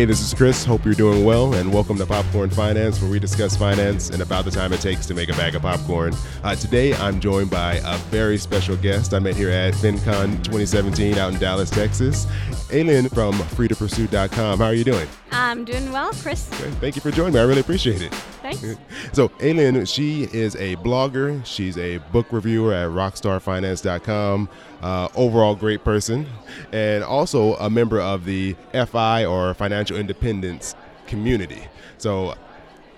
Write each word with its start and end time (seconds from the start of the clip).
Hey, 0.00 0.06
this 0.06 0.22
is 0.22 0.32
Chris. 0.32 0.64
Hope 0.64 0.86
you're 0.86 0.94
doing 0.94 1.26
well, 1.26 1.52
and 1.52 1.74
welcome 1.74 1.98
to 1.98 2.06
Popcorn 2.06 2.48
Finance, 2.48 3.02
where 3.02 3.10
we 3.10 3.18
discuss 3.18 3.54
finance 3.54 4.08
and 4.08 4.22
about 4.22 4.46
the 4.46 4.50
time 4.50 4.72
it 4.72 4.80
takes 4.80 5.04
to 5.04 5.12
make 5.12 5.28
a 5.28 5.34
bag 5.34 5.54
of 5.54 5.60
popcorn. 5.60 6.14
Uh, 6.42 6.54
today, 6.54 6.94
I'm 6.94 7.20
joined 7.20 7.50
by 7.50 7.74
a 7.84 7.98
very 8.08 8.38
special 8.38 8.78
guest 8.78 9.12
I 9.12 9.18
met 9.18 9.36
here 9.36 9.50
at 9.50 9.74
FinCon 9.74 10.42
2017 10.42 11.18
out 11.18 11.34
in 11.34 11.38
Dallas, 11.38 11.68
Texas. 11.68 12.26
Helene 12.70 13.10
from 13.10 13.34
freetopursue.com. 13.34 14.60
How 14.60 14.64
are 14.64 14.74
you 14.74 14.84
doing? 14.84 15.06
I'm 15.32 15.66
doing 15.66 15.92
well, 15.92 16.12
Chris. 16.14 16.48
Great. 16.58 16.72
Thank 16.74 16.96
you 16.96 17.02
for 17.02 17.10
joining 17.10 17.34
me. 17.34 17.40
I 17.40 17.42
really 17.42 17.60
appreciate 17.60 18.00
it. 18.00 18.14
Thanks. 18.40 18.64
So, 19.12 19.28
Helene, 19.38 19.84
she 19.86 20.24
is 20.32 20.54
a 20.56 20.76
blogger. 20.76 21.44
She's 21.44 21.76
a 21.78 21.98
book 22.12 22.26
reviewer 22.30 22.72
at 22.72 22.88
rockstarfinance.com. 22.88 24.48
Uh, 24.80 25.08
overall, 25.14 25.54
great 25.54 25.84
person, 25.84 26.26
and 26.72 27.04
also 27.04 27.54
a 27.56 27.68
member 27.68 28.00
of 28.00 28.24
the 28.24 28.56
FI 28.72 29.26
or 29.26 29.52
Financial 29.54 29.89
Independence 29.96 30.74
community. 31.06 31.66
So, 31.98 32.34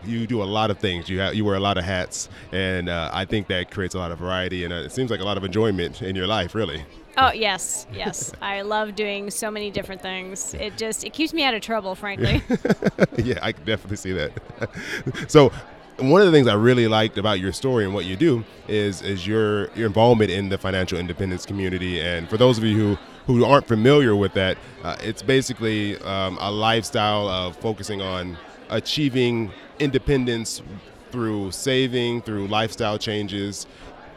you 0.05 0.27
do 0.27 0.43
a 0.43 0.45
lot 0.45 0.71
of 0.71 0.79
things. 0.79 1.09
You 1.09 1.21
have, 1.21 1.35
you 1.35 1.45
wear 1.45 1.55
a 1.55 1.61
lot 1.61 1.79
of 1.79 1.85
hats, 1.85 2.29
and 2.51 2.89
uh, 2.89 3.11
I 3.13 3.25
think 3.25 3.47
that 3.49 3.71
creates 3.71 3.95
a 3.95 3.99
lot 3.99 4.11
of 4.11 4.19
variety, 4.19 4.65
and 4.65 4.73
uh, 4.73 4.77
it 4.77 4.93
seems 4.93 5.11
like 5.11 5.21
a 5.21 5.25
lot 5.25 5.37
of 5.37 5.45
enjoyment 5.45 6.03
in 6.03 6.17
your 6.17 6.27
life, 6.27 6.55
really. 6.55 6.85
Oh 7.19 7.33
yes, 7.33 7.87
yes. 7.93 8.33
I 8.43 8.63
love 8.63 8.95
doing 8.95 9.31
so 9.31 9.51
many 9.51 9.71
different 9.71 10.01
things. 10.01 10.55
It 10.55 10.77
just 10.77 11.05
it 11.05 11.13
keeps 11.13 11.33
me 11.33 11.45
out 11.45 11.55
of 11.55 11.61
trouble, 11.61 11.95
frankly. 11.95 12.43
yeah, 13.19 13.39
I 13.43 13.53
can 13.53 13.65
definitely 13.65 13.97
see 13.97 14.13
that. 14.13 14.33
so, 15.29 15.53
one 15.99 16.21
of 16.21 16.27
the 16.27 16.33
things 16.33 16.49
I 16.49 16.55
really 16.55 16.89
liked 16.89 17.19
about 17.19 17.39
your 17.39 17.53
story 17.53 17.85
and 17.85 17.93
what 17.93 18.07
you 18.07 18.17
do 18.17 18.45
is 18.67 19.03
is 19.03 19.27
your 19.27 19.71
your 19.75 19.87
involvement 19.87 20.31
in 20.31 20.49
the 20.49 20.59
financial 20.59 20.99
independence 20.99 21.45
community. 21.45 22.01
And 22.01 22.29
for 22.29 22.39
those 22.39 22.57
of 22.57 22.65
you 22.65 22.77
who 22.77 22.99
who 23.27 23.45
aren't 23.45 23.69
familiar 23.69 24.17
with 24.17 24.35
that, 24.35 24.59
uh, 24.83 24.97
it's 25.01 25.23
basically 25.23 25.97
um, 25.99 26.39
a 26.41 26.51
lifestyle 26.51 27.29
of 27.29 27.57
focusing 27.57 28.03
on 28.03 28.37
achieving 28.71 29.53
independence 29.79 30.63
through 31.11 31.51
saving, 31.51 32.23
through 32.23 32.49
lifestyle 32.49 32.99
changes, 32.99 33.67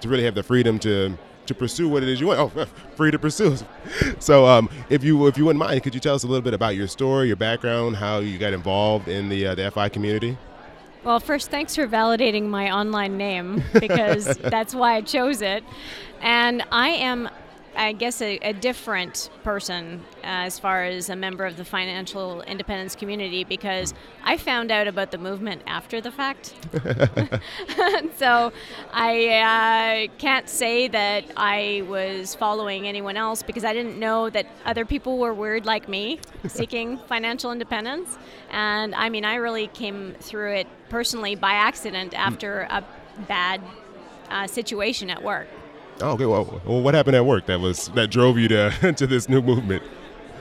to 0.02 0.10
really 0.10 0.24
have 0.24 0.36
the 0.36 0.44
freedom 0.44 0.80
to 0.80 1.18
to 1.46 1.54
pursue 1.54 1.88
what 1.88 2.02
it 2.02 2.10
is 2.10 2.20
you 2.20 2.28
want. 2.28 2.40
Oh, 2.40 2.66
free 2.96 3.12
to 3.12 3.20
pursue. 3.20 3.56
So, 4.20 4.46
um, 4.46 4.70
if 4.90 5.04
you 5.04 5.28
if 5.28 5.38
you 5.38 5.46
wouldn't 5.46 5.60
mind, 5.60 5.84
could 5.84 5.94
you 5.94 6.02
tell 6.02 6.16
us 6.16 6.24
a 6.24 6.28
little 6.28 6.42
bit 6.42 6.54
about 6.54 6.76
your 6.76 6.88
story, 6.88 7.28
your 7.28 7.36
background, 7.36 7.96
how 7.98 8.20
you 8.20 8.38
got 8.38 8.54
involved 8.54 9.08
in 9.08 9.30
the 9.30 9.48
uh, 9.48 9.56
the 9.56 9.70
FI 9.70 9.90
community? 9.90 10.38
Well, 11.04 11.20
first, 11.20 11.52
thanks 11.52 11.76
for 11.76 11.88
validating 11.88 12.48
my 12.48 12.72
online 12.72 13.16
name 13.16 13.64
because 13.74 14.26
that's 14.42 14.74
why 14.74 14.96
I 14.96 15.02
chose 15.02 15.44
it. 15.44 15.64
And 16.22 16.64
I 16.72 16.90
am 16.90 17.30
I 17.76 17.92
guess, 17.94 18.22
a, 18.22 18.38
a 18.38 18.54
different 18.54 19.30
person 19.44 20.04
uh, 20.24 20.48
as 20.48 20.60
far 20.60 20.84
as 20.84 21.10
a 21.10 21.16
member 21.16 21.46
of 21.46 21.58
the 21.58 21.66
financial 21.66 22.42
independence 22.44 22.96
community 22.96 23.44
because 23.44 23.94
I 24.24 24.38
found 24.38 24.72
out 24.72 24.88
about 24.88 25.12
the 25.12 25.18
movement 25.18 25.62
after 25.68 26.02
the 26.02 26.12
fact. 26.12 26.54
so 28.18 28.54
I 28.94 30.08
uh, 30.10 30.18
can't 30.18 30.48
say 30.50 30.88
that 30.88 31.26
I 31.36 31.84
was 31.88 32.36
following 32.36 32.88
anyone 32.88 33.18
else 33.18 33.44
because 33.44 33.64
I 33.64 33.74
didn't 33.74 34.00
know 34.00 34.30
that 34.30 34.48
other 34.66 34.86
people 34.86 35.18
were 35.18 35.34
weird 35.34 35.66
like 35.66 35.90
me 35.90 36.20
seeking 36.48 36.98
financial 36.98 37.52
independence. 37.52 38.18
And 38.52 38.96
I 38.96 39.10
mean, 39.10 39.26
I 39.26 39.36
really 39.36 39.68
came 39.68 40.16
through 40.20 40.54
it 40.54 40.68
personally 40.90 41.36
by 41.36 41.54
accident 41.54 42.14
after 42.14 42.68
a 42.70 42.84
bad 43.28 43.62
uh, 44.30 44.48
situation 44.48 45.10
at 45.10 45.22
work. 45.24 45.48
Oh, 46.02 46.12
okay. 46.12 46.26
Well, 46.26 46.62
well, 46.66 46.82
what 46.82 46.94
happened 46.94 47.16
at 47.16 47.26
work 47.26 47.46
that 47.46 47.60
was 47.60 47.88
that 47.90 48.12
drove 48.12 48.38
you 48.38 48.48
to 48.50 48.94
to 48.98 49.08
this 49.08 49.30
new 49.30 49.42
movement? 49.42 49.84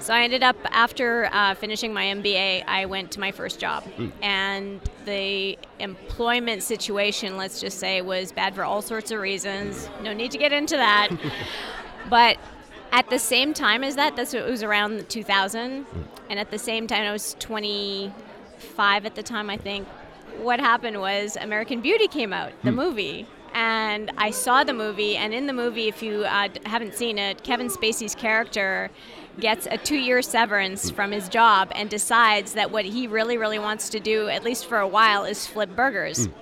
So 0.01 0.13
I 0.13 0.23
ended 0.23 0.43
up 0.43 0.57
after 0.65 1.31
uh, 1.33 1.55
finishing 1.55 1.95
my 1.95 2.05
MBA, 2.05 2.65
I 2.67 2.85
went 2.85 3.11
to 3.13 3.21
my 3.21 3.33
first 3.33 3.59
job, 3.59 3.85
mm. 3.97 4.13
and 4.21 4.79
the 5.07 5.59
employment 5.79 6.63
situation, 6.63 7.39
let's 7.39 7.59
just 7.59 7.79
say, 7.79 8.03
was 8.03 8.31
bad 8.31 8.55
for 8.55 8.65
all 8.65 8.83
sorts 8.83 9.13
of 9.13 9.21
reasons. 9.21 9.89
No 10.03 10.13
need 10.13 10.31
to 10.33 10.37
get 10.37 10.53
into 10.53 10.77
that, 10.77 11.09
but 12.11 12.37
at 12.93 13.09
the 13.09 13.19
same 13.19 13.55
time 13.55 13.83
as 13.83 13.97
that, 13.97 14.15
that's 14.15 14.35
it 14.35 14.45
was 14.45 14.63
around 14.63 15.09
2000, 15.09 15.87
mm. 15.87 16.05
and 16.29 16.39
at 16.39 16.51
the 16.51 16.59
same 16.59 16.87
time, 16.87 17.05
I 17.05 17.13
was 17.13 17.35
25 17.39 19.07
at 19.07 19.15
the 19.15 19.23
time, 19.23 19.49
I 19.49 19.57
think. 19.57 19.89
What 20.37 20.61
happened 20.61 21.01
was 21.01 21.39
American 21.41 21.81
Beauty 21.81 22.09
came 22.09 22.33
out, 22.35 22.53
the 22.63 22.73
mm. 22.73 22.75
movie, 22.75 23.27
and 23.55 24.11
I 24.19 24.31
saw 24.31 24.65
the 24.65 24.73
movie. 24.73 25.17
And 25.17 25.33
in 25.33 25.47
the 25.47 25.53
movie, 25.53 25.89
if 25.89 26.03
you 26.03 26.25
uh, 26.25 26.49
haven't 26.67 26.95
seen 26.95 27.19
it, 27.19 27.43
Kevin 27.45 27.69
Spacey's 27.69 28.15
character 28.15 28.91
gets 29.41 29.67
a 29.71 29.79
two-year 29.79 30.23
severance 30.23 30.91
from 30.91 31.13
his 31.13 31.29
job 31.29 31.71
and 31.75 31.89
decides 31.89 32.53
that 32.55 32.71
what 32.71 32.85
he 32.85 33.07
really, 33.07 33.37
really 33.37 33.59
wants 33.59 33.89
to 33.91 34.01
do, 34.01 34.29
at 34.29 34.45
least 34.45 34.67
for 34.67 34.79
a 34.79 34.89
while, 34.89 35.25
is 35.25 35.47
flip 35.47 35.75
burgers. 35.75 36.29
Mm. 36.29 36.33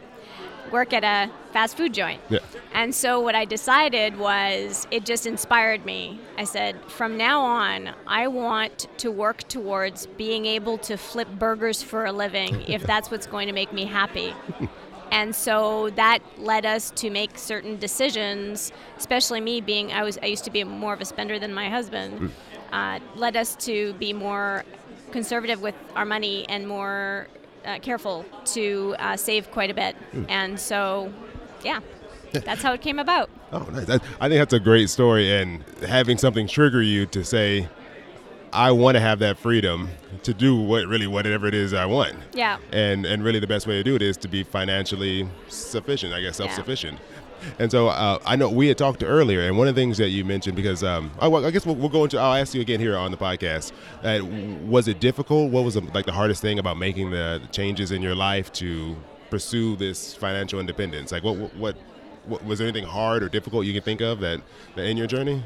Work 0.73 0.93
at 0.95 1.05
a 1.05 1.31
fast 1.53 1.77
food 1.77 1.93
joint. 1.93 2.21
Yeah. 2.31 2.39
And 2.73 2.95
so 2.95 3.21
what 3.21 3.35
I 3.35 3.45
decided 3.45 4.19
was 4.19 4.87
it 4.91 5.05
just 5.05 5.27
inspired 5.27 5.85
me. 5.85 6.19
I 6.39 6.45
said, 6.45 6.81
from 6.91 7.19
now 7.19 7.43
on, 7.43 7.91
I 8.07 8.27
want 8.29 8.89
to 8.99 9.11
work 9.11 9.47
towards 9.49 10.07
being 10.07 10.47
able 10.47 10.79
to 10.79 10.97
flip 10.97 11.29
burgers 11.39 11.83
for 11.83 12.07
a 12.07 12.13
living 12.13 12.63
if 12.63 12.83
that's 12.87 13.11
what's 13.11 13.27
going 13.27 13.49
to 13.49 13.53
make 13.53 13.73
me 13.75 13.85
happy. 13.85 14.35
and 15.13 15.37
so 15.37 15.91
that 15.91 16.21
led 16.39 16.65
us 16.65 16.91
to 16.91 17.11
make 17.11 17.39
certain 17.39 17.79
decisions 17.79 18.73
especially 18.97 19.41
me 19.41 19.61
being 19.61 19.93
i 19.93 20.03
was 20.03 20.19
i 20.23 20.27
used 20.27 20.45
to 20.45 20.51
be 20.51 20.65
more 20.65 20.93
of 20.93 21.01
a 21.01 21.05
spender 21.05 21.39
than 21.39 21.55
my 21.55 21.69
husband 21.69 22.19
mm. 22.19 22.31
uh, 22.73 22.99
led 23.15 23.37
us 23.37 23.55
to 23.55 23.93
be 23.95 24.13
more 24.13 24.65
conservative 25.13 25.61
with 25.61 25.75
our 25.95 26.07
money 26.07 26.49
and 26.49 26.67
more 26.67 27.29
uh, 27.65 27.79
careful 27.81 28.25
to 28.45 28.97
uh, 28.99 29.17
save 29.17 29.51
quite 29.53 29.71
a 29.71 29.75
bit 29.75 29.95
mm. 30.13 30.29
and 30.29 30.59
so 30.59 31.13
yeah 31.63 31.79
that's 32.33 32.63
how 32.63 32.73
it 32.73 32.81
came 32.81 32.99
about 32.99 33.29
oh 33.53 33.69
nice 33.73 33.89
i 34.21 34.29
think 34.29 34.41
that's 34.41 34.55
a 34.55 34.61
great 34.61 34.89
story 34.89 35.31
and 35.31 35.63
having 35.87 36.17
something 36.17 36.49
trigger 36.49 36.83
you 36.83 37.05
to 37.05 37.23
say 37.23 37.69
I 38.53 38.71
want 38.73 38.97
to 38.97 39.01
have 39.01 39.19
that 39.21 39.39
freedom 39.39 39.89
to 40.25 40.35
do 40.35 40.57
what 40.61 40.87
really 40.87 41.07
whatever 41.07 41.47
it 41.47 41.55
is 41.55 41.73
I 41.73 41.87
want. 41.87 42.15
Yeah. 42.35 42.59
And 42.71 43.07
and 43.07 43.25
really 43.25 43.41
the 43.41 43.47
best 43.47 43.67
way 43.67 43.75
to 43.75 43.83
do 43.83 43.97
it 43.97 44.03
is 44.03 44.17
to 44.19 44.29
be 44.29 44.43
financially 44.43 45.29
sufficient, 45.49 46.13
I 46.13 46.21
guess, 46.21 46.37
self-sufficient. 46.37 46.99
Yeah. 46.99 47.23
And 47.59 47.71
so 47.71 47.89
uh, 47.89 48.19
I 48.25 48.37
know 48.37 48.49
we 48.49 48.69
had 48.69 48.79
talked 48.79 49.03
earlier, 49.03 49.41
and 49.41 49.59
one 49.59 49.67
of 49.69 49.75
the 49.75 49.81
things 49.81 49.99
that 49.99 50.11
you 50.11 50.25
mentioned 50.25 50.55
because 50.55 50.85
um, 50.85 51.11
I, 51.19 51.27
I, 51.27 51.51
guess 51.51 51.67
we'll, 51.67 51.75
we'll, 51.75 51.89
go 51.89 52.05
into. 52.05 52.19
I'll 52.19 52.35
ask 52.35 52.55
you 52.55 52.61
again 52.61 52.79
here 52.79 52.97
on 52.97 53.11
the 53.11 53.17
podcast. 53.17 53.73
Uh, 54.03 54.25
was 54.65 54.87
it 54.87 55.01
difficult? 55.01 55.51
What 55.51 55.65
was 55.65 55.75
the, 55.75 55.81
like 55.93 56.07
the 56.07 56.13
hardest 56.13 56.41
thing 56.41 56.59
about 56.59 56.77
making 56.77 57.11
the 57.11 57.43
changes 57.51 57.91
in 57.91 58.01
your 58.01 58.15
life 58.15 58.53
to 58.55 58.97
pursue 59.31 59.77
this 59.77 60.15
financial 60.15 60.61
independence? 60.61 61.11
Like 61.11 61.25
what 61.25 61.37
what, 61.57 61.77
what 62.27 62.45
was 62.45 62.59
there 62.59 62.69
anything 62.69 62.89
hard 62.89 63.23
or 63.23 63.29
difficult 63.29 63.67
you 63.67 63.73
can 63.73 63.83
think 63.83 64.01
of 64.01 64.21
that, 64.21 64.41
that 64.77 64.85
in 64.85 64.97
your 64.97 65.07
journey? 65.07 65.43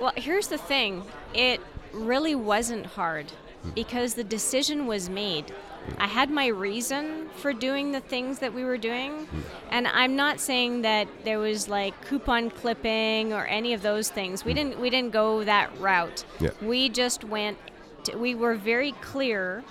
Well, 0.00 0.12
here's 0.16 0.48
the 0.48 0.58
thing. 0.58 1.04
It 1.34 1.60
really 1.94 2.34
wasn't 2.34 2.86
hard 2.86 3.32
because 3.74 4.14
the 4.14 4.24
decision 4.24 4.86
was 4.86 5.08
made. 5.08 5.54
I 5.98 6.06
had 6.06 6.30
my 6.30 6.46
reason 6.46 7.28
for 7.36 7.52
doing 7.52 7.92
the 7.92 8.00
things 8.00 8.38
that 8.38 8.52
we 8.52 8.64
were 8.64 8.78
doing. 8.78 9.26
And 9.70 9.86
I'm 9.86 10.16
not 10.16 10.40
saying 10.40 10.82
that 10.82 11.08
there 11.24 11.38
was 11.38 11.68
like 11.68 11.98
coupon 12.06 12.50
clipping 12.50 13.32
or 13.32 13.46
any 13.46 13.72
of 13.72 13.82
those 13.82 14.08
things. 14.08 14.44
We 14.44 14.54
didn't 14.54 14.80
we 14.80 14.90
didn't 14.90 15.12
go 15.12 15.44
that 15.44 15.78
route. 15.78 16.24
Yeah. 16.40 16.50
We 16.62 16.88
just 16.88 17.24
went 17.24 17.58
to, 18.04 18.16
we 18.16 18.34
were 18.34 18.54
very 18.54 18.92
clear 18.92 19.62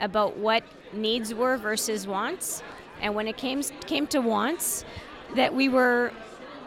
about 0.00 0.36
what 0.36 0.64
needs 0.92 1.34
were 1.34 1.56
versus 1.56 2.06
wants. 2.06 2.62
And 3.00 3.14
when 3.14 3.28
it 3.28 3.36
came 3.36 3.62
came 3.62 4.06
to 4.08 4.20
wants, 4.20 4.84
that 5.36 5.54
we 5.54 5.68
were 5.68 6.12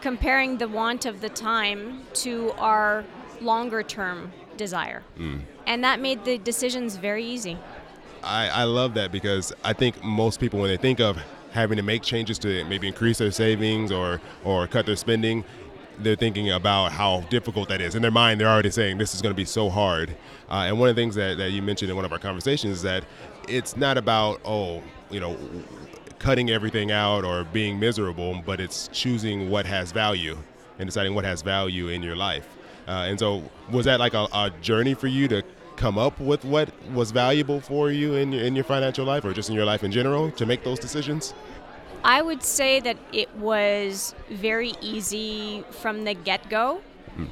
comparing 0.02 0.58
the 0.58 0.68
want 0.68 1.06
of 1.06 1.22
the 1.22 1.30
time 1.30 2.04
to 2.14 2.52
our 2.58 3.06
longer 3.42 3.84
term 3.84 4.32
desire. 4.58 5.04
Mm. 5.18 5.42
And 5.68 5.84
that 5.84 6.00
made 6.00 6.26
the 6.26 6.38
decisions 6.38 6.96
very 6.98 7.26
easy. 7.26 7.58
I, 8.24 8.48
I 8.50 8.64
love 8.64 8.94
that 8.94 9.12
because 9.12 9.54
I 9.64 9.74
think 9.74 10.04
most 10.04 10.40
people, 10.40 10.60
when 10.60 10.70
they 10.70 10.78
think 10.78 11.00
of 11.00 11.18
having 11.52 11.78
to 11.78 11.84
make 11.84 12.02
changes 12.02 12.40
to 12.40 12.64
maybe 12.66 12.88
increase 12.88 13.18
their 13.18 13.32
savings 13.32 13.92
or, 13.92 14.22
or 14.44 14.68
cut 14.68 14.86
their 14.86 14.96
spending, 14.96 15.44
they're 16.00 16.16
thinking 16.16 16.52
about 16.52 16.92
how 16.92 17.22
difficult 17.30 17.70
that 17.70 17.82
is. 17.82 17.96
In 17.96 18.02
their 18.02 18.12
mind, 18.12 18.40
they're 18.40 18.48
already 18.48 18.72
saying 18.72 18.98
this 18.98 19.14
is 19.14 19.22
going 19.22 19.34
to 19.34 19.38
be 19.38 19.46
so 19.46 19.70
hard. 19.70 20.16
Uh, 20.50 20.66
and 20.68 20.80
one 20.80 20.90
of 20.90 20.96
the 20.96 21.02
things 21.02 21.16
that, 21.16 21.38
that 21.38 21.52
you 21.52 21.62
mentioned 21.62 21.92
in 21.92 21.96
one 21.96 22.06
of 22.06 22.12
our 22.12 22.20
conversations 22.20 22.78
is 22.78 22.82
that 22.82 23.04
it's 23.48 23.78
not 23.78 23.98
about, 23.98 24.42
oh, 24.46 24.82
you 25.12 25.20
know, 25.20 25.38
cutting 26.20 26.50
everything 26.50 26.92
out 26.92 27.24
or 27.24 27.44
being 27.44 27.80
miserable, 27.80 28.42
but 28.46 28.60
it's 28.60 28.88
choosing 28.94 29.50
what 29.50 29.66
has 29.66 29.92
value 29.92 30.38
and 30.80 30.88
deciding 30.88 31.14
what 31.14 31.26
has 31.26 31.42
value 31.42 31.90
in 31.90 32.02
your 32.02 32.16
life. 32.16 32.48
Uh, 32.88 33.06
and 33.08 33.20
so, 33.20 33.44
was 33.72 33.86
that 33.86 34.00
like 34.00 34.14
a, 34.14 34.28
a, 34.34 34.52
journey 34.62 34.94
for 34.94 35.08
you 35.08 35.28
to 35.30 35.44
come 35.76 35.98
up 35.98 36.20
with 36.20 36.44
what 36.46 36.70
was 36.92 37.12
valuable 37.12 37.60
for 37.62 37.92
you 37.92 38.16
in 38.16 38.32
your, 38.32 38.44
in 38.44 38.56
your 38.56 38.64
financial 38.64 39.06
life, 39.06 39.24
or 39.24 39.34
just 39.34 39.50
in 39.50 39.56
your 39.56 39.66
life 39.66 39.84
in 39.84 39.92
general, 39.92 40.32
to 40.32 40.46
make 40.46 40.64
those 40.64 40.80
decisions? 40.80 41.34
I 42.04 42.22
would 42.22 42.44
say 42.44 42.82
that 42.82 42.98
it 43.14 43.34
was 43.36 44.14
very 44.30 44.74
easy 44.82 45.64
from 45.72 46.04
the 46.04 46.14
get 46.14 46.50
go, 46.50 46.82
mm. 47.18 47.30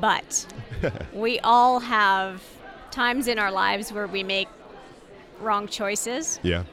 but 0.00 0.46
we 1.12 1.38
all 1.40 1.78
have 1.78 2.42
times 2.90 3.28
in 3.28 3.38
our 3.38 3.52
lives 3.52 3.92
where 3.92 4.08
we 4.08 4.24
make 4.24 4.48
wrong 5.40 5.68
choices. 5.68 6.40
Yeah. 6.42 6.64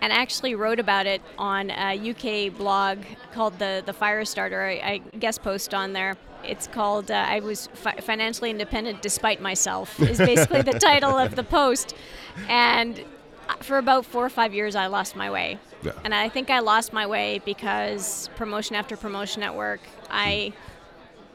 And 0.00 0.12
actually 0.12 0.54
wrote 0.54 0.78
about 0.78 1.06
it 1.06 1.20
on 1.36 1.70
a 1.70 2.10
UK 2.10 2.56
blog 2.56 2.98
called 3.32 3.58
the 3.58 3.82
the 3.84 3.92
Firestarter. 3.92 4.80
I, 4.82 4.86
I 4.86 4.98
guest 5.18 5.42
post 5.42 5.74
on 5.74 5.92
there. 5.92 6.16
It's 6.44 6.66
called 6.68 7.10
uh, 7.10 7.26
"I 7.28 7.40
was 7.40 7.68
fi- 7.74 7.96
financially 7.96 8.50
independent 8.50 9.02
despite 9.02 9.40
myself." 9.40 10.00
Is 10.00 10.18
basically 10.32 10.62
the 10.62 10.78
title 10.78 11.18
of 11.18 11.34
the 11.34 11.42
post. 11.42 11.94
And 12.48 13.02
for 13.60 13.78
about 13.78 14.04
four 14.04 14.24
or 14.24 14.30
five 14.30 14.54
years, 14.54 14.76
I 14.76 14.86
lost 14.86 15.16
my 15.16 15.30
way. 15.30 15.58
Yeah. 15.82 15.92
And 16.04 16.14
I 16.14 16.28
think 16.28 16.50
I 16.50 16.60
lost 16.60 16.92
my 16.92 17.06
way 17.06 17.40
because 17.44 18.28
promotion 18.36 18.76
after 18.76 18.96
promotion 18.96 19.42
at 19.42 19.54
work, 19.54 19.80
I 20.10 20.52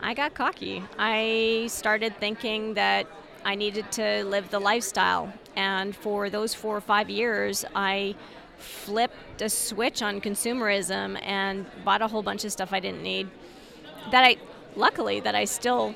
I 0.01 0.13
got 0.13 0.33
cocky. 0.33 0.83
I 0.97 1.67
started 1.69 2.17
thinking 2.17 2.73
that 2.73 3.07
I 3.45 3.55
needed 3.55 3.91
to 3.93 4.23
live 4.25 4.49
the 4.49 4.59
lifestyle. 4.59 5.33
And 5.55 5.95
for 5.95 6.29
those 6.29 6.53
four 6.53 6.75
or 6.75 6.81
five 6.81 7.09
years, 7.09 7.63
I 7.75 8.15
flipped 8.63 9.41
a 9.41 9.49
switch 9.49 10.01
on 10.01 10.21
consumerism 10.21 11.19
and 11.23 11.65
bought 11.83 12.01
a 12.01 12.07
whole 12.07 12.23
bunch 12.23 12.45
of 12.45 12.51
stuff 12.51 12.73
I 12.73 12.79
didn't 12.79 13.03
need. 13.03 13.29
That 14.11 14.23
I, 14.23 14.37
luckily, 14.75 15.19
that 15.19 15.35
I 15.35 15.45
still 15.45 15.95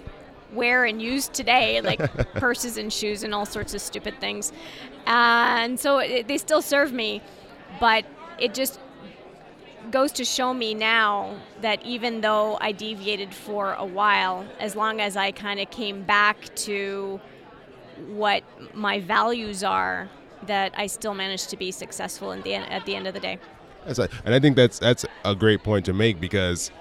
wear 0.53 0.85
and 0.85 1.01
use 1.01 1.27
today, 1.27 1.81
like 1.81 1.99
purses 2.33 2.77
and 2.77 2.91
shoes 2.91 3.23
and 3.23 3.33
all 3.33 3.45
sorts 3.45 3.73
of 3.73 3.81
stupid 3.81 4.19
things. 4.19 4.51
And 5.05 5.79
so 5.79 5.97
it, 5.99 6.27
they 6.27 6.37
still 6.37 6.61
serve 6.61 6.93
me, 6.93 7.21
but 7.79 8.05
it 8.39 8.53
just 8.53 8.79
goes 9.91 10.11
to 10.11 10.25
show 10.25 10.53
me 10.53 10.73
now 10.73 11.39
that 11.61 11.83
even 11.85 12.21
though 12.21 12.57
I 12.59 12.71
deviated 12.71 13.33
for 13.33 13.73
a 13.73 13.85
while, 13.85 14.45
as 14.59 14.75
long 14.75 14.99
as 14.99 15.15
I 15.15 15.31
kind 15.31 15.59
of 15.59 15.69
came 15.69 16.03
back 16.03 16.53
to 16.55 17.19
what 18.07 18.43
my 18.73 18.99
values 18.99 19.63
are, 19.63 20.09
that 20.45 20.73
I 20.77 20.87
still 20.87 21.13
managed 21.13 21.49
to 21.49 21.57
be 21.57 21.71
successful 21.71 22.31
in 22.31 22.41
the 22.41 22.53
end, 22.53 22.71
at 22.71 22.85
the 22.85 22.95
end 22.95 23.07
of 23.07 23.13
the 23.13 23.19
day. 23.19 23.39
That's 23.85 23.99
a, 23.99 24.09
and 24.25 24.35
I 24.35 24.39
think 24.39 24.55
that's 24.55 24.79
that's 24.79 25.05
a 25.23 25.33
great 25.33 25.63
point 25.63 25.85
to 25.85 25.93
make 25.93 26.19
because 26.19 26.71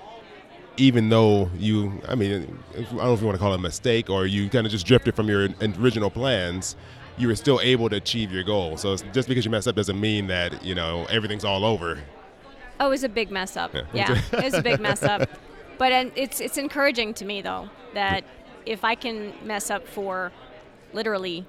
even 0.77 1.09
though 1.09 1.51
you, 1.57 2.03
I 2.09 2.15
mean, 2.15 2.59
I 2.75 2.83
don't 2.83 2.97
know 2.97 3.15
if 3.15 3.21
you 3.21 3.27
want 3.27 3.37
to 3.37 3.43
call 3.43 3.53
it 3.53 3.57
a 3.57 3.63
mistake 3.63 4.11
or 4.11 4.27
you 4.27 4.51
kind 4.51 4.67
of 4.67 4.73
just 4.73 4.87
drifted 4.87 5.15
from 5.15 5.29
your 5.29 5.49
original 5.79 6.11
plans, 6.11 6.77
you 7.17 7.29
were 7.29 7.37
still 7.37 7.61
able 7.63 7.89
to 7.89 7.97
achieve 7.97 8.31
your 8.31 8.45
goal. 8.45 8.77
So 8.77 8.97
just 8.97 9.29
because 9.29 9.45
you 9.45 9.51
messed 9.51 9.69
up 9.69 9.77
doesn't 9.77 9.99
mean 9.99 10.27
that 10.27 10.65
you 10.65 10.75
know 10.75 11.07
everything's 11.09 11.45
all 11.45 11.65
over. 11.65 11.99
Oh, 12.79 12.89
it 12.89 12.91
was 12.91 13.05
a 13.05 13.09
big 13.09 13.31
mess 13.31 13.57
up. 13.57 13.73
Yeah. 13.73 13.85
Yeah, 13.95 14.21
it 14.33 14.45
was 14.45 14.55
a 14.55 14.63
big 14.63 14.81
mess 14.81 15.03
up. 15.03 15.29
But 15.79 15.93
and 15.93 16.13
it's 16.17 16.41
it's 16.41 16.57
encouraging 16.57 17.13
to 17.15 17.27
me 17.27 17.43
though 17.43 17.69
that 17.93 18.25
if 18.65 18.83
I 18.83 18.95
can 18.95 19.35
mess 19.45 19.71
up 19.71 19.87
for 19.87 20.33
literally 20.95 21.45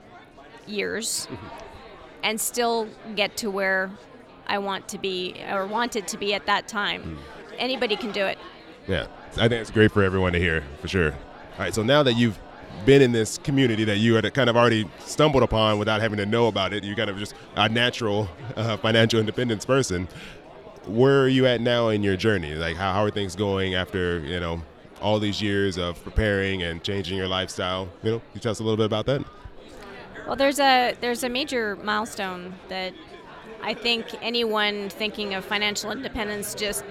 years 0.67 1.27
mm-hmm. 1.31 1.66
And 2.23 2.39
still 2.39 2.87
get 3.15 3.37
to 3.37 3.49
where 3.49 3.91
I 4.47 4.57
want 4.59 4.87
to 4.89 4.97
be 4.97 5.35
or 5.51 5.65
wanted 5.67 6.07
to 6.07 6.17
be 6.17 6.33
at 6.33 6.45
that 6.45 6.67
time, 6.67 7.17
anybody 7.57 7.95
can 7.95 8.11
do 8.11 8.25
it. 8.25 8.37
Yeah, 8.87 9.07
I 9.33 9.47
think 9.47 9.53
it's 9.53 9.71
great 9.71 9.91
for 9.91 10.03
everyone 10.03 10.33
to 10.33 10.39
hear 10.39 10.63
for 10.81 10.87
sure. 10.87 11.11
All 11.11 11.59
right, 11.59 11.73
so 11.73 11.83
now 11.83 12.03
that 12.03 12.13
you've 12.13 12.39
been 12.85 13.01
in 13.01 13.11
this 13.11 13.37
community 13.39 13.83
that 13.83 13.97
you 13.97 14.15
had 14.15 14.33
kind 14.33 14.49
of 14.49 14.55
already 14.55 14.89
stumbled 14.99 15.43
upon 15.43 15.79
without 15.79 15.99
having 15.99 16.17
to 16.17 16.25
know 16.25 16.47
about 16.47 16.73
it, 16.73 16.83
you're 16.83 16.95
kind 16.95 17.09
of 17.09 17.17
just 17.17 17.33
a 17.55 17.67
natural 17.67 18.29
uh, 18.55 18.77
financial 18.77 19.19
independence 19.19 19.65
person. 19.65 20.07
Where 20.85 21.23
are 21.23 21.27
you 21.27 21.45
at 21.47 21.59
now 21.59 21.89
in 21.89 22.03
your 22.03 22.15
journey? 22.15 22.55
Like, 22.55 22.77
how, 22.77 22.93
how 22.93 23.03
are 23.03 23.11
things 23.11 23.35
going 23.35 23.75
after 23.75 24.19
you 24.19 24.39
know 24.39 24.61
all 25.01 25.19
these 25.19 25.41
years 25.41 25.77
of 25.77 26.01
preparing 26.03 26.63
and 26.63 26.81
changing 26.83 27.17
your 27.17 27.27
lifestyle? 27.27 27.89
You 28.03 28.11
know, 28.11 28.19
can 28.19 28.27
you 28.35 28.39
tell 28.39 28.51
us 28.51 28.59
a 28.59 28.63
little 28.63 28.77
bit 28.77 28.85
about 28.85 29.05
that? 29.07 29.25
Well, 30.27 30.35
there's 30.35 30.59
a 30.59 30.93
there's 30.99 31.23
a 31.23 31.29
major 31.29 31.77
milestone 31.77 32.53
that 32.67 32.93
I 33.63 33.73
think 33.73 34.05
anyone 34.21 34.89
thinking 34.89 35.33
of 35.33 35.45
financial 35.45 35.89
independence 35.89 36.53
just 36.53 36.83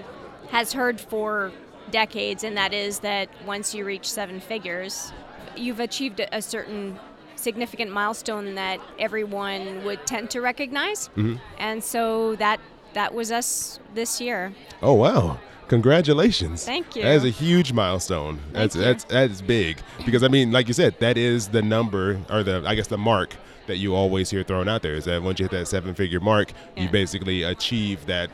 has 0.49 0.73
heard 0.73 0.99
for 0.99 1.53
decades, 1.91 2.45
and 2.45 2.57
that 2.57 2.73
is 2.73 3.01
that 3.01 3.29
once 3.45 3.75
you 3.75 3.85
reach 3.85 4.11
seven 4.11 4.41
figures, 4.41 5.13
you've 5.55 5.81
achieved 5.81 6.21
a, 6.21 6.37
a 6.37 6.41
certain 6.41 6.99
significant 7.37 7.93
milestone 7.93 8.55
that 8.55 8.81
everyone 8.99 9.85
would 9.85 10.07
tend 10.07 10.31
to 10.31 10.41
recognize. 10.41 11.09
Mm-hmm. 11.09 11.37
And 11.59 11.85
so 11.85 12.37
that 12.37 12.59
that 12.97 13.13
was 13.13 13.31
us 13.31 13.79
this 13.95 14.23
year. 14.23 14.55
Oh 14.83 14.95
wow! 14.95 15.39
Congratulations! 15.69 16.65
Thank 16.65 16.97
you. 16.97 17.03
That 17.03 17.15
is 17.17 17.25
a 17.25 17.31
huge 17.31 17.73
milestone. 17.75 18.41
That's 18.53 18.75
you. 18.75 18.81
that's 18.81 19.05
that's 19.05 19.43
big 19.43 19.79
because 20.05 20.23
I 20.23 20.29
mean, 20.29 20.51
like 20.51 20.67
you 20.67 20.75
said, 20.75 20.99
that 21.01 21.19
is 21.19 21.49
the 21.49 21.61
number 21.61 22.21
or 22.31 22.43
the 22.43 22.65
I 22.67 22.75
guess 22.75 22.89
the 22.89 22.99
mark 22.99 23.37
that 23.67 23.77
you 23.77 23.95
always 23.95 24.31
hear 24.31 24.43
thrown 24.43 24.67
out 24.67 24.81
there 24.81 24.95
is 24.95 25.05
that 25.05 25.23
once 25.23 25.39
you 25.39 25.45
hit 25.45 25.53
that 25.53 25.69
seven 25.69 25.95
figure 25.95 26.21
mark, 26.21 26.53
you 26.75 26.89
basically 26.89 27.43
achieve 27.43 28.07
that 28.07 28.31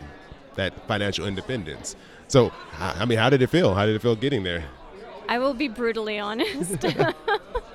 that 0.55 0.87
financial 0.87 1.26
independence. 1.26 1.97
So, 2.29 2.53
I 2.79 3.05
mean, 3.05 3.19
how 3.19 3.31
did 3.31 3.43
it 3.43 3.49
feel? 3.49 3.75
How 3.75 3.85
did 3.85 3.97
it 3.97 4.00
feel 4.00 4.15
getting 4.15 4.44
there? 4.44 4.65
I 5.29 5.38
will 5.38 5.55
be 5.55 5.69
brutally 5.69 6.19
honest. 6.20 6.85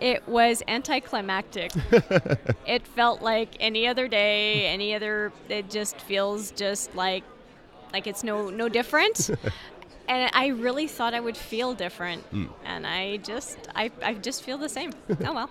it 0.00 0.26
was 0.28 0.62
anticlimactic. 0.68 1.72
it 2.66 2.86
felt 2.86 3.22
like 3.22 3.56
any 3.60 3.86
other 3.86 4.08
day, 4.08 4.66
any 4.66 4.94
other 4.94 5.32
it 5.48 5.70
just 5.70 5.96
feels 6.00 6.50
just 6.50 6.94
like 6.94 7.24
like 7.92 8.06
it's 8.06 8.22
no 8.24 8.50
no 8.50 8.68
different. 8.68 9.30
and 10.08 10.30
I 10.34 10.48
really 10.48 10.86
thought 10.86 11.14
I 11.14 11.20
would 11.20 11.36
feel 11.36 11.74
different. 11.74 12.22
Hmm. 12.24 12.46
And 12.64 12.86
I 12.86 13.18
just 13.18 13.58
I, 13.74 13.90
I 14.02 14.14
just 14.14 14.42
feel 14.42 14.58
the 14.58 14.68
same. 14.68 14.92
oh 15.24 15.34
well. 15.34 15.50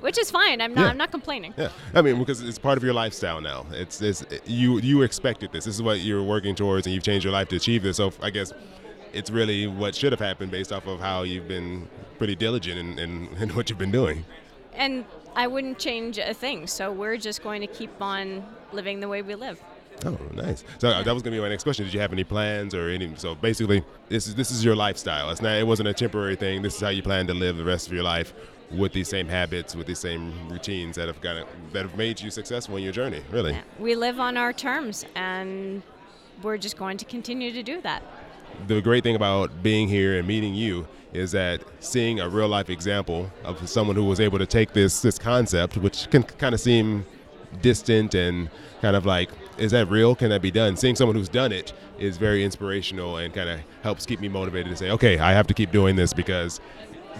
Which 0.00 0.18
is 0.18 0.30
fine. 0.30 0.60
I'm 0.60 0.74
not 0.74 0.82
Yeah. 0.82 0.90
I'm 0.90 0.98
not 0.98 1.10
complaining. 1.10 1.54
Yeah, 1.56 1.70
I 1.94 2.02
mean, 2.02 2.18
because 2.18 2.42
it's 2.42 2.58
part 2.58 2.76
of 2.76 2.84
your 2.84 2.94
lifestyle 2.94 3.40
now. 3.40 3.66
It's 3.72 3.98
this 3.98 4.24
you 4.44 4.78
you 4.80 5.02
expected 5.02 5.52
this. 5.52 5.64
This 5.64 5.74
is 5.74 5.82
what 5.82 6.00
you're 6.00 6.22
working 6.22 6.54
towards, 6.54 6.86
and 6.86 6.94
you've 6.94 7.04
changed 7.04 7.24
your 7.24 7.32
life 7.32 7.48
to 7.48 7.56
achieve 7.56 7.82
this. 7.82 7.96
So 7.96 8.12
I 8.22 8.30
guess 8.30 8.52
it's 9.16 9.30
really 9.30 9.66
what 9.66 9.94
should 9.94 10.12
have 10.12 10.20
happened 10.20 10.50
based 10.50 10.72
off 10.72 10.86
of 10.86 11.00
how 11.00 11.22
you've 11.22 11.48
been 11.48 11.88
pretty 12.18 12.34
diligent 12.36 12.78
in, 12.78 12.98
in, 12.98 13.28
in 13.40 13.48
what 13.50 13.68
you've 13.70 13.78
been 13.78 13.92
doing. 13.92 14.24
And 14.74 15.04
I 15.34 15.46
wouldn't 15.46 15.78
change 15.78 16.18
a 16.18 16.34
thing. 16.34 16.66
So 16.66 16.92
we're 16.92 17.16
just 17.16 17.42
going 17.42 17.60
to 17.62 17.66
keep 17.66 17.90
on 18.00 18.44
living 18.72 19.00
the 19.00 19.08
way 19.08 19.22
we 19.22 19.34
live. 19.34 19.60
Oh, 20.04 20.18
nice. 20.34 20.62
So 20.78 20.88
uh, 20.88 21.02
that 21.02 21.14
was 21.14 21.22
gonna 21.22 21.36
be 21.36 21.40
my 21.40 21.48
next 21.48 21.62
question. 21.62 21.86
Did 21.86 21.94
you 21.94 22.00
have 22.00 22.12
any 22.12 22.22
plans 22.22 22.74
or 22.74 22.90
any? 22.90 23.16
So 23.16 23.34
basically, 23.34 23.82
this 24.10 24.26
is 24.26 24.34
this 24.34 24.50
is 24.50 24.62
your 24.62 24.76
lifestyle. 24.76 25.30
It's 25.30 25.40
not. 25.40 25.56
It 25.56 25.66
wasn't 25.66 25.88
a 25.88 25.94
temporary 25.94 26.36
thing. 26.36 26.60
This 26.60 26.74
is 26.74 26.80
how 26.82 26.90
you 26.90 27.02
plan 27.02 27.26
to 27.28 27.34
live 27.34 27.56
the 27.56 27.64
rest 27.64 27.86
of 27.86 27.94
your 27.94 28.02
life 28.02 28.34
with 28.70 28.92
these 28.92 29.08
same 29.08 29.26
habits, 29.26 29.74
with 29.74 29.86
these 29.86 29.98
same 29.98 30.50
routines 30.50 30.96
that 30.96 31.06
have 31.06 31.20
kind 31.22 31.38
of 31.38 31.48
that 31.72 31.82
have 31.82 31.96
made 31.96 32.20
you 32.20 32.30
successful 32.30 32.76
in 32.76 32.82
your 32.82 32.92
journey. 32.92 33.22
Really. 33.30 33.56
We 33.78 33.94
live 33.94 34.20
on 34.20 34.36
our 34.36 34.52
terms 34.52 35.06
and 35.14 35.82
we're 36.42 36.58
just 36.58 36.76
going 36.76 36.98
to 36.98 37.04
continue 37.04 37.52
to 37.52 37.62
do 37.62 37.80
that. 37.80 38.02
The 38.66 38.80
great 38.80 39.02
thing 39.02 39.16
about 39.16 39.62
being 39.62 39.88
here 39.88 40.18
and 40.18 40.26
meeting 40.26 40.54
you 40.54 40.86
is 41.12 41.32
that 41.32 41.62
seeing 41.80 42.20
a 42.20 42.28
real 42.28 42.48
life 42.48 42.68
example 42.68 43.30
of 43.44 43.66
someone 43.68 43.96
who 43.96 44.04
was 44.04 44.20
able 44.20 44.38
to 44.38 44.46
take 44.46 44.72
this 44.72 45.00
this 45.00 45.18
concept, 45.18 45.76
which 45.76 46.10
can 46.10 46.22
kind 46.22 46.54
of 46.54 46.60
seem 46.60 47.06
distant 47.62 48.14
and 48.14 48.50
kind 48.82 48.96
of 48.96 49.06
like, 49.06 49.30
is 49.58 49.72
that 49.72 49.88
real? 49.88 50.14
Can 50.14 50.28
that 50.30 50.42
be 50.42 50.50
done? 50.50 50.76
Seeing 50.76 50.94
someone 50.94 51.16
who's 51.16 51.28
done 51.28 51.52
it 51.52 51.72
is 51.98 52.18
very 52.18 52.44
inspirational 52.44 53.16
and 53.16 53.32
kind 53.32 53.48
of 53.48 53.60
helps 53.82 54.04
keep 54.04 54.20
me 54.20 54.28
motivated 54.28 54.70
to 54.70 54.76
say, 54.76 54.90
okay, 54.90 55.18
I 55.18 55.32
have 55.32 55.46
to 55.46 55.54
keep 55.54 55.72
doing 55.72 55.96
this 55.96 56.12
because 56.12 56.60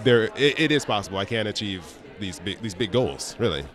there 0.03 0.25
it, 0.35 0.59
it 0.59 0.71
is 0.71 0.85
possible. 0.85 1.17
I 1.17 1.25
can 1.25 1.47
achieve 1.47 1.83
these 2.19 2.39
big 2.39 2.61
these 2.61 2.75
big 2.75 2.91
goals. 2.91 3.35
Really. 3.39 3.65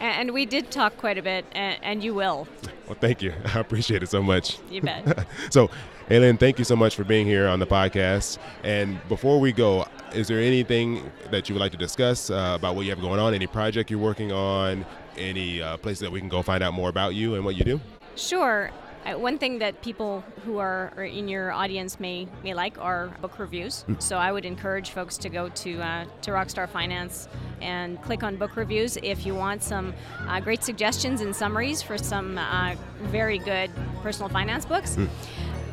And 0.00 0.32
we 0.32 0.46
did 0.46 0.70
talk 0.70 0.96
quite 0.96 1.18
a 1.18 1.22
bit, 1.22 1.44
and, 1.52 1.78
and 1.82 2.02
you 2.02 2.14
will. 2.14 2.48
Well, 2.86 2.96
thank 3.00 3.22
you. 3.22 3.32
I 3.54 3.60
appreciate 3.60 4.02
it 4.02 4.08
so 4.08 4.22
much. 4.22 4.58
You 4.70 4.82
bet. 4.82 5.26
so, 5.50 5.70
Helene, 6.08 6.38
thank 6.38 6.58
you 6.58 6.64
so 6.64 6.74
much 6.74 6.96
for 6.96 7.04
being 7.04 7.26
here 7.26 7.46
on 7.46 7.60
the 7.60 7.66
podcast. 7.66 8.38
And 8.64 8.98
before 9.08 9.38
we 9.38 9.52
go, 9.52 9.86
is 10.12 10.26
there 10.26 10.40
anything 10.40 11.10
that 11.30 11.48
you 11.48 11.54
would 11.54 11.60
like 11.60 11.72
to 11.72 11.78
discuss 11.78 12.30
uh, 12.30 12.54
about 12.58 12.74
what 12.74 12.84
you 12.84 12.90
have 12.90 13.00
going 13.00 13.20
on? 13.20 13.34
Any 13.34 13.46
project 13.46 13.90
you're 13.90 14.00
working 14.00 14.32
on? 14.32 14.84
Any 15.16 15.62
uh, 15.62 15.76
place 15.76 15.98
that 16.00 16.10
we 16.10 16.18
can 16.18 16.28
go 16.28 16.42
find 16.42 16.64
out 16.64 16.74
more 16.74 16.88
about 16.88 17.14
you 17.14 17.34
and 17.34 17.44
what 17.44 17.54
you 17.54 17.64
do? 17.64 17.80
Sure. 18.16 18.70
Uh, 19.04 19.18
one 19.18 19.38
thing 19.38 19.58
that 19.58 19.80
people 19.82 20.22
who 20.44 20.58
are, 20.58 20.92
are 20.96 21.04
in 21.04 21.26
your 21.26 21.52
audience 21.52 21.98
may 21.98 22.28
may 22.44 22.52
like 22.52 22.78
are 22.78 23.08
book 23.20 23.38
reviews. 23.38 23.84
So 23.98 24.18
I 24.18 24.30
would 24.30 24.44
encourage 24.44 24.90
folks 24.90 25.16
to 25.18 25.28
go 25.28 25.48
to 25.48 25.80
uh, 25.80 26.04
to 26.22 26.30
Rockstar 26.30 26.68
Finance 26.68 27.28
and 27.62 28.00
click 28.02 28.22
on 28.22 28.36
book 28.36 28.56
reviews 28.56 28.98
if 29.02 29.24
you 29.24 29.34
want 29.34 29.62
some 29.62 29.94
uh, 30.28 30.40
great 30.40 30.62
suggestions 30.62 31.20
and 31.22 31.34
summaries 31.34 31.82
for 31.82 31.96
some 31.96 32.36
uh, 32.36 32.74
very 33.04 33.38
good 33.38 33.70
personal 34.02 34.28
finance 34.28 34.64
books. 34.66 34.98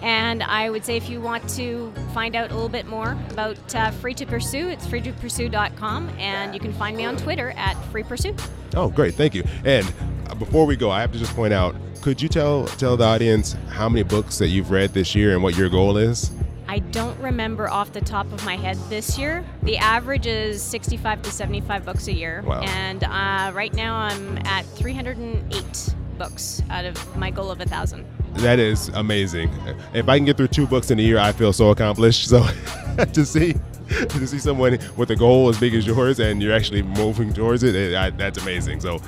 And 0.02 0.44
I 0.44 0.70
would 0.70 0.86
say 0.86 0.96
if 0.96 1.10
you 1.10 1.20
want 1.20 1.50
to 1.52 1.92
find 2.14 2.36
out 2.36 2.52
a 2.52 2.54
little 2.54 2.70
bit 2.70 2.86
more 2.86 3.18
about 3.32 3.76
uh, 3.76 3.92
Free 3.92 4.14
to 4.14 4.26
Pursue, 4.26 4.70
it's 4.70 4.86
freetopursue.com, 4.86 6.10
and 6.20 6.54
you 6.54 6.60
can 6.60 6.72
find 6.74 6.96
me 6.96 7.04
on 7.04 7.18
Twitter 7.18 7.52
at 7.58 7.74
Free 7.86 8.04
Pursue. 8.04 8.36
Oh, 8.76 8.90
great, 8.90 9.16
thank 9.16 9.34
you. 9.34 9.44
And 9.66 9.92
before 10.40 10.66
we 10.66 10.76
go, 10.76 10.90
I 10.92 11.02
have 11.02 11.12
to 11.12 11.20
just 11.20 11.36
point 11.36 11.54
out: 11.54 11.76
could 12.02 12.22
you 12.22 12.30
tell 12.30 12.68
tell 12.68 12.98
the 12.98 13.06
audience 13.06 13.54
how 13.70 13.90
many 13.90 14.04
books 14.04 14.38
that 14.38 14.48
you've 14.48 14.72
read 14.72 14.94
this 14.94 15.16
year 15.16 15.34
and 15.34 15.44
what 15.44 15.58
your 15.58 15.70
goal 15.70 15.98
is? 15.98 16.32
I 16.70 16.80
don't 16.80 17.18
remember 17.20 17.70
off 17.70 17.94
the 17.94 18.02
top 18.02 18.32
of 18.34 18.44
my 18.46 18.58
head 18.58 18.78
this 18.90 19.18
year. 19.18 19.46
The 19.64 19.78
average 19.78 20.28
is 20.28 20.62
65 20.62 21.22
to 21.22 21.32
75 21.32 21.86
books 21.86 22.08
a 22.08 22.14
year. 22.14 22.44
Wow. 22.46 22.62
And 22.62 23.06
uh, 23.06 23.52
right 23.54 23.74
now 23.74 23.96
I'm 23.96 24.38
at 24.46 24.66
308 24.66 25.96
books 26.18 26.62
out 26.70 26.84
of 26.84 27.18
my 27.18 27.32
goal 27.32 27.52
of 27.52 27.62
a 27.62 27.66
thousand. 27.66 28.06
That 28.36 28.60
is 28.60 28.90
amazing. 28.90 29.50
If 29.94 30.10
I 30.10 30.18
can 30.18 30.26
get 30.26 30.36
through 30.36 30.50
two 30.50 30.68
books 30.68 30.92
in 30.92 31.00
a 31.00 31.02
year, 31.02 31.20
I 31.20 31.32
feel 31.32 31.54
so 31.54 31.70
accomplished. 31.70 32.28
So 32.28 32.46
to 33.14 33.26
see 33.26 33.56
to 33.88 34.28
see 34.28 34.40
someone 34.40 34.78
with 34.98 35.12
a 35.12 35.16
goal 35.16 35.48
as 35.48 35.58
big 35.58 35.74
as 35.74 35.88
yours 35.88 36.20
and 36.20 36.42
you're 36.42 36.54
actually 36.54 36.82
moving 36.82 37.34
towards 37.34 37.64
it, 37.64 37.76
it 37.76 37.96
I, 37.96 38.10
that's 38.10 38.42
amazing. 38.42 38.82
So 38.82 39.02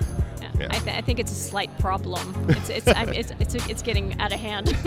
Yeah. 0.59 0.67
I, 0.69 0.79
th- 0.79 0.95
I 0.97 1.01
think 1.01 1.19
it's 1.19 1.31
a 1.31 1.35
slight 1.35 1.75
problem. 1.79 2.33
It's 2.49 2.69
it's 2.69 2.87
I'm, 2.87 3.09
it's, 3.09 3.31
it's 3.39 3.55
it's 3.69 3.81
getting 3.81 4.19
out 4.19 4.33
of 4.33 4.39
hand. 4.39 4.67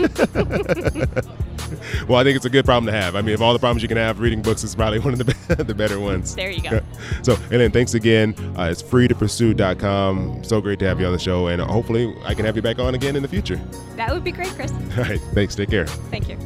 well, 2.07 2.19
I 2.19 2.23
think 2.23 2.35
it's 2.35 2.45
a 2.45 2.49
good 2.49 2.65
problem 2.65 2.85
to 2.85 2.91
have. 2.91 3.15
I 3.15 3.21
mean, 3.21 3.33
of 3.33 3.41
all 3.41 3.53
the 3.53 3.59
problems 3.59 3.81
you 3.81 3.87
can 3.87 3.97
have, 3.97 4.19
reading 4.19 4.41
books 4.41 4.63
is 4.63 4.75
probably 4.75 4.99
one 5.07 5.13
of 5.13 5.19
the, 5.19 5.63
the 5.63 5.73
better 5.73 5.99
ones. 5.99 6.35
there 6.35 6.51
you 6.51 6.61
go. 6.61 6.79
So, 7.21 7.35
and 7.35 7.61
then 7.61 7.71
thanks 7.71 7.93
again. 7.93 8.35
Uh, 8.57 8.63
it's 8.71 8.83
freetopursue.com. 8.83 10.43
So 10.43 10.61
great 10.61 10.79
to 10.79 10.85
have 10.85 10.99
you 10.99 11.05
on 11.05 11.13
the 11.13 11.19
show, 11.19 11.47
and 11.47 11.61
hopefully 11.61 12.13
I 12.23 12.33
can 12.33 12.45
have 12.45 12.55
you 12.55 12.61
back 12.61 12.79
on 12.79 12.95
again 12.95 13.15
in 13.15 13.21
the 13.21 13.29
future. 13.29 13.59
That 13.95 14.13
would 14.13 14.23
be 14.23 14.31
great, 14.31 14.49
Chris. 14.49 14.71
All 14.71 15.03
right, 15.03 15.21
thanks. 15.33 15.55
Take 15.55 15.69
care. 15.69 15.85
Thank 15.85 16.27
you. 16.29 16.37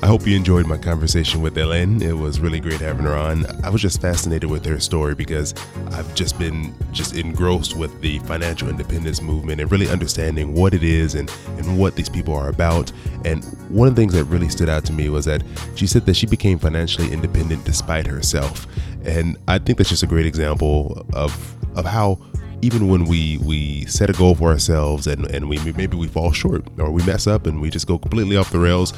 I 0.00 0.06
hope 0.06 0.28
you 0.28 0.36
enjoyed 0.36 0.64
my 0.68 0.78
conversation 0.78 1.42
with 1.42 1.56
Helene. 1.56 2.00
It 2.00 2.16
was 2.16 2.38
really 2.38 2.60
great 2.60 2.80
having 2.80 3.04
her 3.04 3.16
on. 3.16 3.44
I 3.64 3.68
was 3.68 3.82
just 3.82 4.00
fascinated 4.00 4.48
with 4.48 4.64
her 4.64 4.78
story 4.78 5.16
because 5.16 5.54
I've 5.90 6.14
just 6.14 6.38
been 6.38 6.72
just 6.92 7.16
engrossed 7.16 7.76
with 7.76 8.00
the 8.00 8.20
financial 8.20 8.68
independence 8.68 9.20
movement 9.20 9.60
and 9.60 9.70
really 9.72 9.88
understanding 9.88 10.54
what 10.54 10.72
it 10.72 10.84
is 10.84 11.16
and, 11.16 11.28
and 11.56 11.76
what 11.76 11.96
these 11.96 12.08
people 12.08 12.32
are 12.34 12.48
about. 12.48 12.92
And 13.24 13.44
one 13.70 13.88
of 13.88 13.96
the 13.96 14.00
things 14.00 14.14
that 14.14 14.24
really 14.24 14.48
stood 14.48 14.68
out 14.68 14.84
to 14.84 14.92
me 14.92 15.08
was 15.08 15.24
that 15.24 15.42
she 15.74 15.88
said 15.88 16.06
that 16.06 16.14
she 16.14 16.26
became 16.26 16.60
financially 16.60 17.12
independent 17.12 17.64
despite 17.64 18.06
herself. 18.06 18.68
And 19.04 19.36
I 19.48 19.58
think 19.58 19.78
that's 19.78 19.90
just 19.90 20.04
a 20.04 20.08
great 20.08 20.26
example 20.26 21.04
of 21.12 21.56
of 21.76 21.84
how 21.84 22.18
even 22.62 22.88
when 22.88 23.04
we 23.04 23.38
we 23.38 23.84
set 23.86 24.10
a 24.10 24.12
goal 24.12 24.36
for 24.36 24.50
ourselves 24.50 25.08
and, 25.08 25.26
and 25.26 25.48
we 25.48 25.58
maybe 25.72 25.96
we 25.96 26.06
fall 26.06 26.32
short 26.32 26.64
or 26.78 26.90
we 26.90 27.04
mess 27.04 27.26
up 27.26 27.46
and 27.46 27.60
we 27.60 27.70
just 27.70 27.86
go 27.86 27.98
completely 27.98 28.36
off 28.36 28.50
the 28.50 28.58
rails 28.58 28.92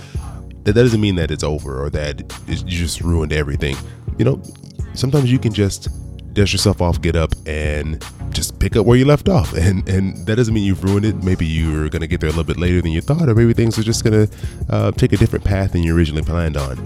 that 0.64 0.74
doesn't 0.74 1.00
mean 1.00 1.16
that 1.16 1.30
it's 1.30 1.44
over 1.44 1.82
or 1.82 1.90
that 1.90 2.20
it's, 2.46 2.62
you 2.62 2.78
just 2.78 3.00
ruined 3.00 3.32
everything. 3.32 3.76
You 4.18 4.24
know, 4.24 4.42
sometimes 4.94 5.30
you 5.30 5.38
can 5.38 5.52
just 5.52 5.88
dust 6.34 6.52
yourself 6.52 6.80
off, 6.80 7.00
get 7.00 7.16
up, 7.16 7.32
and 7.46 8.04
just 8.30 8.58
pick 8.58 8.76
up 8.76 8.86
where 8.86 8.96
you 8.96 9.04
left 9.04 9.28
off. 9.28 9.52
And 9.60 9.88
and 9.88 10.26
that 10.26 10.36
doesn't 10.36 10.54
mean 10.54 10.64
you've 10.64 10.82
ruined 10.84 11.06
it. 11.06 11.22
Maybe 11.22 11.46
you're 11.46 11.88
gonna 11.88 12.06
get 12.06 12.20
there 12.20 12.28
a 12.28 12.32
little 12.32 12.44
bit 12.44 12.58
later 12.58 12.80
than 12.80 12.92
you 12.92 13.00
thought, 13.00 13.28
or 13.28 13.34
maybe 13.34 13.52
things 13.52 13.78
are 13.78 13.82
just 13.82 14.04
gonna 14.04 14.28
uh, 14.68 14.90
take 14.92 15.12
a 15.12 15.16
different 15.16 15.44
path 15.44 15.72
than 15.72 15.82
you 15.82 15.94
originally 15.96 16.22
planned 16.22 16.56
on. 16.56 16.76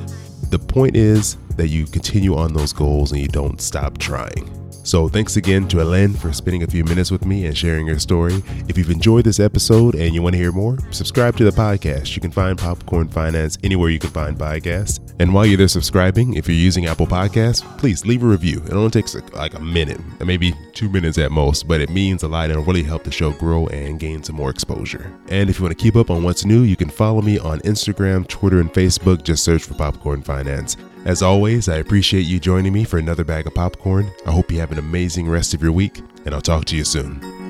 The 0.50 0.58
point 0.58 0.96
is 0.96 1.36
that 1.56 1.68
you 1.68 1.86
continue 1.86 2.36
on 2.36 2.52
those 2.52 2.72
goals 2.72 3.12
and 3.12 3.20
you 3.20 3.28
don't 3.28 3.60
stop 3.60 3.98
trying. 3.98 4.63
So, 4.84 5.08
thanks 5.08 5.36
again 5.36 5.66
to 5.68 5.78
Helene 5.78 6.12
for 6.12 6.32
spending 6.32 6.62
a 6.62 6.66
few 6.66 6.84
minutes 6.84 7.10
with 7.10 7.24
me 7.24 7.46
and 7.46 7.56
sharing 7.56 7.86
her 7.88 7.98
story. 7.98 8.42
If 8.68 8.78
you've 8.78 8.90
enjoyed 8.90 9.24
this 9.24 9.40
episode 9.40 9.94
and 9.94 10.14
you 10.14 10.22
want 10.22 10.34
to 10.34 10.38
hear 10.38 10.52
more, 10.52 10.78
subscribe 10.90 11.36
to 11.38 11.44
the 11.44 11.50
podcast. 11.50 12.14
You 12.14 12.20
can 12.20 12.30
find 12.30 12.56
Popcorn 12.56 13.08
Finance 13.08 13.58
anywhere 13.64 13.90
you 13.90 13.98
can 13.98 14.10
find 14.10 14.38
podcasts. 14.38 15.03
And 15.20 15.32
while 15.32 15.46
you're 15.46 15.56
there 15.56 15.68
subscribing, 15.68 16.34
if 16.34 16.48
you're 16.48 16.56
using 16.56 16.86
Apple 16.86 17.06
Podcasts, 17.06 17.62
please 17.78 18.04
leave 18.04 18.22
a 18.22 18.26
review. 18.26 18.62
It 18.66 18.72
only 18.72 18.90
takes 18.90 19.14
like 19.32 19.54
a 19.54 19.60
minute, 19.60 20.00
maybe 20.24 20.54
two 20.72 20.88
minutes 20.88 21.18
at 21.18 21.30
most, 21.30 21.68
but 21.68 21.80
it 21.80 21.88
means 21.90 22.24
a 22.24 22.28
lot 22.28 22.50
and 22.50 22.66
really 22.66 22.82
help 22.82 23.04
the 23.04 23.12
show 23.12 23.30
grow 23.32 23.66
and 23.68 24.00
gain 24.00 24.22
some 24.22 24.36
more 24.36 24.50
exposure. 24.50 25.16
And 25.28 25.48
if 25.48 25.58
you 25.58 25.64
want 25.64 25.76
to 25.76 25.82
keep 25.82 25.96
up 25.96 26.10
on 26.10 26.24
what's 26.24 26.44
new, 26.44 26.62
you 26.62 26.76
can 26.76 26.90
follow 26.90 27.22
me 27.22 27.38
on 27.38 27.60
Instagram, 27.60 28.26
Twitter, 28.26 28.60
and 28.60 28.72
Facebook. 28.72 29.22
Just 29.22 29.44
search 29.44 29.62
for 29.62 29.74
Popcorn 29.74 30.22
Finance. 30.22 30.76
As 31.04 31.22
always, 31.22 31.68
I 31.68 31.76
appreciate 31.76 32.22
you 32.22 32.40
joining 32.40 32.72
me 32.72 32.84
for 32.84 32.98
another 32.98 33.24
bag 33.24 33.46
of 33.46 33.54
popcorn. 33.54 34.10
I 34.26 34.32
hope 34.32 34.50
you 34.50 34.58
have 34.58 34.72
an 34.72 34.78
amazing 34.78 35.28
rest 35.28 35.54
of 35.54 35.62
your 35.62 35.72
week, 35.72 36.00
and 36.24 36.34
I'll 36.34 36.40
talk 36.40 36.64
to 36.66 36.76
you 36.76 36.84
soon. 36.84 37.43